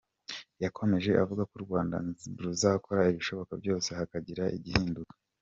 Yakomeje 0.63 1.11
avuga 1.23 1.41
ko 1.49 1.53
u 1.57 1.65
Rwanda 1.65 1.95
ruzakora 2.43 3.01
ibishoboka 3.13 3.53
byose 3.61 3.89
hakagira 3.97 4.43
igihinduka. 4.57 5.13